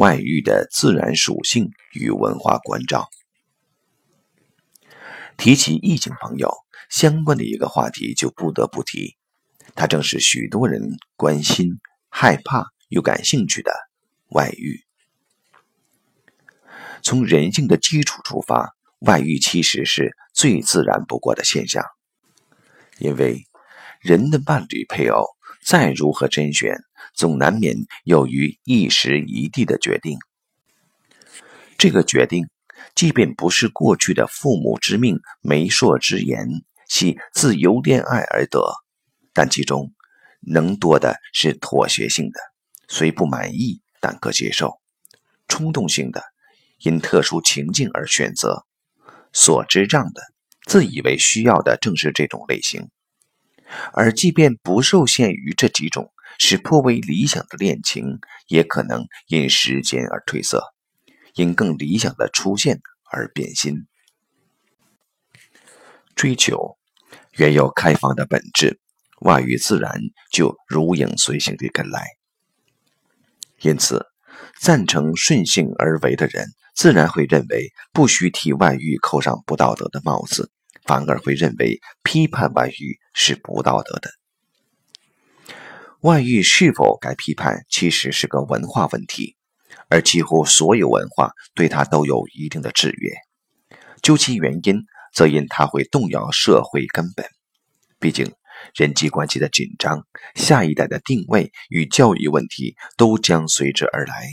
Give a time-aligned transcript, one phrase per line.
[0.00, 3.10] 外遇的自然属性与文化关照。
[5.36, 6.50] 提起异性朋友，
[6.88, 9.18] 相关的一个话题就不得不提，
[9.74, 13.70] 它正是许多人关心、害怕又感兴趣的
[14.28, 14.82] 外遇。
[17.02, 21.84] 从人性的基础出发，外遇其实是最自然不过的现象，
[22.96, 23.44] 因为
[24.00, 25.26] 人的伴侣配偶
[25.62, 26.78] 再如何甄选，
[27.20, 30.18] 总难免有于一时一地的决定。
[31.76, 32.48] 这个决定。
[32.94, 36.48] 即便不是过去的父母之命、媒妁之言，
[36.88, 38.74] 系自由恋爱而得，
[39.34, 39.92] 但其中
[40.40, 42.40] 能多的是妥协性的，
[42.88, 44.80] 虽不满意但可接受；
[45.46, 46.22] 冲动性的，
[46.78, 48.64] 因特殊情境而选择；
[49.32, 50.22] 所知障的，
[50.66, 52.88] 自以为需要的正是这种类型。
[53.92, 56.10] 而即便不受限于这几种，
[56.42, 58.18] 是颇为理想的恋情，
[58.48, 60.72] 也可能因时间而褪色。
[61.34, 62.80] 因更理想的出现
[63.12, 63.86] 而变心，
[66.16, 66.78] 追求
[67.32, 68.80] 原有开放的本质，
[69.20, 70.00] 外遇自然
[70.32, 72.06] 就如影随形的跟来。
[73.60, 74.06] 因此，
[74.60, 80.50] 赞成顺性而为的人，自然会认为不需替外遇扣上不道德的帽子，
[80.84, 84.10] 反而会认为批判外遇是不道德的。
[86.02, 89.36] 外遇是否该批判，其实是个文化问题。
[89.88, 93.10] 而几乎所有文化对它都有一定的制约，
[94.02, 97.26] 究其原因，则因它会动摇社会根本。
[97.98, 98.32] 毕竟，
[98.74, 104.28] 人际关系的紧张、下一代的定位与教育问题都将随之而来，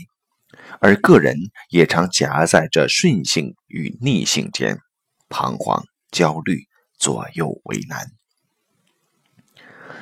[0.79, 1.35] 而个人
[1.69, 4.79] 也常夹在这顺性与逆性间，
[5.27, 6.61] 彷徨、焦虑、
[6.97, 8.07] 左右为难。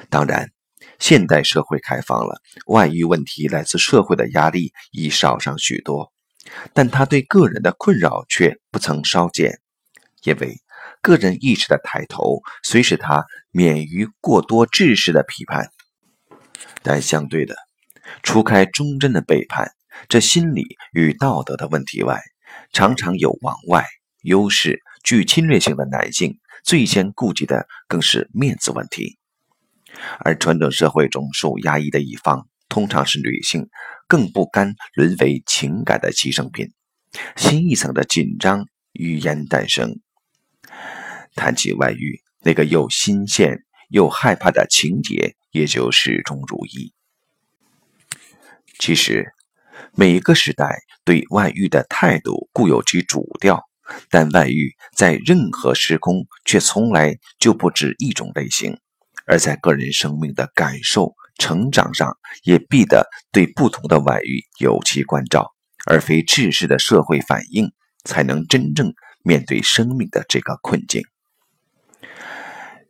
[0.09, 0.54] 当然。
[0.99, 6.11] 现代社会开放了，外遇问题来自社会的压力已少上许多，
[6.73, 9.59] 但他对个人的困扰却不曾稍减，
[10.23, 10.57] 因为
[11.01, 15.69] 个人意识的抬头虽使他免于过多知识的批判，
[16.81, 17.55] 但相对的，
[18.23, 19.71] 除开忠贞的背叛，
[20.09, 22.21] 这心理与道德的问题外，
[22.71, 23.85] 常常有往外
[24.23, 29.17] 优势、具侵略性的男性最先顾及的更是面子问题。
[30.19, 33.67] 而传统社会中受压抑的一方，通常是女性，
[34.07, 36.71] 更不甘沦为情感的牺牲品。
[37.35, 39.99] 新一层的紧张语言诞生。
[41.35, 46.93] 谈起外遇，那个又新鲜又害怕的情节也就始终如一。
[48.79, 49.31] 其实，
[49.93, 53.63] 每一个时代对外遇的态度固有其主调，
[54.09, 58.77] 但外遇在任何时空却从来就不止一种类型。
[59.25, 65.53] 而在个人生命的感受、成长上，也必得对不同的外遇有其关照，
[65.85, 67.71] 而非制式的社会反应，
[68.03, 68.93] 才能真正
[69.23, 71.03] 面对生命的这个困境。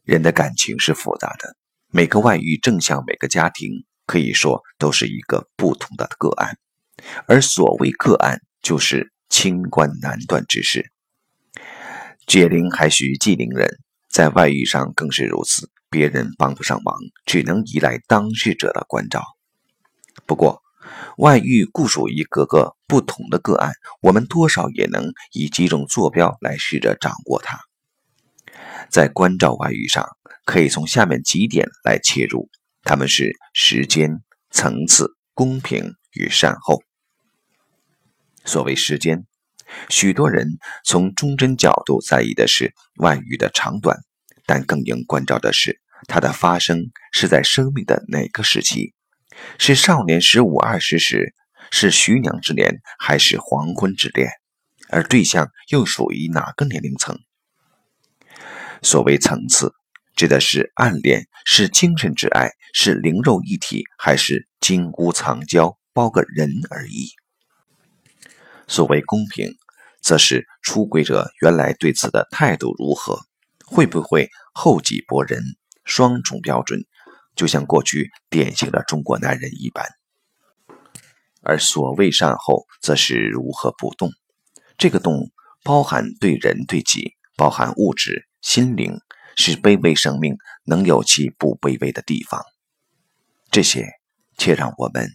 [0.03, 1.55] 人的感情是复杂的，
[1.87, 3.71] 每个外遇正像每个家庭，
[4.05, 6.57] 可以说都是一个不同的个案，
[7.27, 10.91] 而所谓个案，就是清官难断之事。
[12.27, 13.79] 解铃还需系铃人，
[14.09, 15.71] 在外遇上更是如此。
[15.95, 16.93] 别人帮不上忙，
[17.25, 19.23] 只能依赖当事者的关照。
[20.25, 20.61] 不过，
[21.17, 27.57] 外遇固属于各个不同的个案，我们多少也能以几种坐标来试着掌握它。
[28.89, 30.05] 在关照外遇上，
[30.43, 32.49] 可以从下面几点来切入，
[32.83, 36.83] 他们是时间、层次、公平与善后。
[38.43, 39.25] 所谓时间，
[39.87, 43.97] 许多人从忠贞角度在意的是外遇的长短，
[44.45, 45.79] 但更应关照的是。
[46.07, 48.93] 它的发生是在生命的哪个时期？
[49.57, 51.33] 是少年十五二十时，
[51.71, 54.29] 是徐娘之年，还是黄昏之恋？
[54.89, 57.19] 而对象又属于哪个年龄层？
[58.81, 59.73] 所谓层次，
[60.15, 67.09] 指的是暗恋，是精神之爱，是灵肉一体，还是金屋藏娇包个人而已？
[68.67, 69.55] 所谓公平，
[70.01, 73.19] 则是出轨者原来对此的态度如何，
[73.65, 75.41] 会不会厚己薄人？
[75.85, 76.81] 双重标准，
[77.35, 79.85] 就像过去典型的中国男人一般。
[81.41, 84.11] 而所谓善后，则是如何不动。
[84.77, 85.31] 这个动，
[85.63, 88.99] 包含对人对己，包含物质、心灵，
[89.35, 90.35] 是卑微生命
[90.65, 92.41] 能有其不卑微的地方。
[93.51, 93.87] 这些，
[94.37, 95.07] 且让我们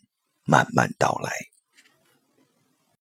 [0.44, 1.32] 慢慢道来。